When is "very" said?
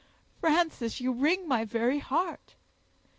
1.63-1.99